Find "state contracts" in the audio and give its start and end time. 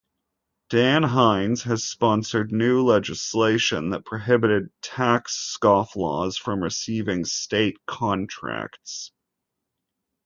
7.23-9.11